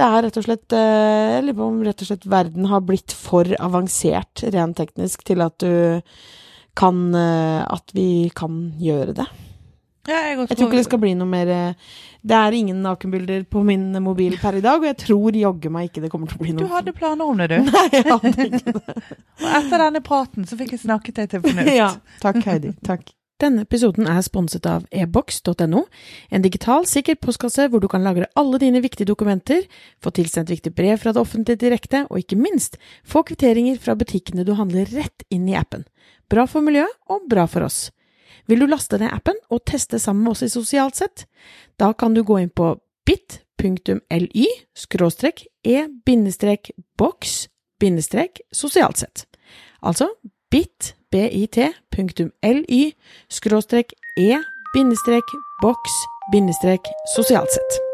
det 0.00 0.06
er 0.08 0.26
rett 0.26 0.40
og 0.40 0.46
slett 0.46 0.76
Jeg 0.76 1.44
lurer 1.44 1.58
på 1.58 1.68
om 1.68 1.82
rett 1.84 2.04
og 2.04 2.08
slett 2.10 2.26
verden 2.32 2.70
har 2.70 2.84
blitt 2.86 3.14
for 3.16 3.48
avansert 3.60 4.44
rent 4.48 4.78
teknisk 4.80 5.26
til 5.28 5.44
at 5.44 5.60
du 5.60 6.00
kan 6.78 7.12
At 7.14 7.92
vi 7.92 8.30
kan 8.34 8.70
gjøre 8.80 9.16
det. 9.20 9.26
Ja, 10.08 10.16
jeg, 10.30 10.38
jeg, 10.38 10.56
tror 10.56 10.70
ikke 10.70 10.78
det 10.78 10.86
skal 10.86 11.00
bli 11.02 11.10
noe 11.18 11.28
mer 11.28 11.50
Det 12.24 12.36
er 12.36 12.56
ingen 12.56 12.80
nakenbilder 12.82 13.44
på 13.52 13.62
min 13.66 13.92
mobil 14.02 14.38
per 14.40 14.56
i 14.56 14.62
dag, 14.64 14.80
og 14.80 14.88
jeg 14.88 14.96
tror 15.02 15.36
jaggu 15.36 15.68
meg 15.72 15.90
ikke 15.90 16.06
det 16.06 16.10
kommer 16.12 16.30
til 16.30 16.40
å 16.40 16.44
bli 16.44 16.54
noe 16.56 16.64
Du 16.64 16.72
hadde 16.72 16.96
planer 16.96 17.28
om 17.28 17.42
det, 17.42 17.50
du. 17.52 17.58
Nei, 17.68 17.86
jeg 17.92 18.06
hadde 18.08 18.48
ikke 18.48 18.74
det. 18.80 18.98
og 19.44 19.48
etter 19.60 19.84
denne 19.84 20.04
praten 20.04 20.48
så 20.48 20.58
fikk 20.60 20.76
jeg 20.78 20.84
snakket 20.86 21.20
deg 21.20 21.32
til 21.34 21.44
fornuft. 21.44 21.74
ja. 21.82 21.92
Takk, 22.24 22.40
Heidi. 22.48 22.72
Takk. 22.86 23.10
Denne 23.40 23.62
episoden 23.64 24.04
er 24.10 24.20
sponset 24.20 24.66
av 24.68 24.82
ebox.no, 24.92 25.86
en 26.28 26.42
digital, 26.44 26.84
sikker 26.88 27.16
postkasse 27.24 27.70
hvor 27.72 27.80
du 27.80 27.88
kan 27.88 28.04
lagre 28.04 28.28
alle 28.36 28.58
dine 28.60 28.82
viktige 28.84 29.08
dokumenter, 29.08 29.62
få 30.04 30.12
tilsendt 30.12 30.52
viktige 30.52 30.76
brev 30.76 31.00
fra 31.00 31.14
det 31.16 31.22
offentlige 31.22 31.62
direkte, 31.62 32.02
og 32.10 32.20
ikke 32.20 32.36
minst 32.36 32.76
få 33.00 33.22
kvitteringer 33.24 33.80
fra 33.80 33.96
butikkene 33.96 34.44
du 34.44 34.52
handler 34.58 34.92
rett 34.92 35.24
inn 35.32 35.48
i 35.48 35.56
appen. 35.56 35.86
Bra 36.28 36.44
for 36.50 36.60
miljøet 36.66 36.92
og 37.08 37.24
bra 37.32 37.46
for 37.48 37.64
oss. 37.64 37.88
Vil 38.50 38.60
du 38.60 38.68
laste 38.68 38.98
ned 39.00 39.12
appen 39.14 39.38
og 39.48 39.64
teste 39.68 39.98
sammen 40.02 40.26
med 40.26 40.34
oss 40.34 40.44
i 40.44 40.52
Sosialt 40.52 41.00
sett? 41.00 41.24
Da 41.80 41.94
kan 41.96 42.12
du 42.14 42.20
gå 42.26 42.38
inn 42.42 42.52
på 42.52 42.74
bit.ly 43.08 44.46
e-boks 45.64 47.34
sosialt 48.52 49.00
sett. 49.00 49.24
Altså 49.80 50.10
bit 50.50 50.94
bit.ly 51.10 52.92
skråstrek 53.28 53.92
e-boks 54.18 55.94
sosialt 57.16 57.50
sett. 57.50 57.89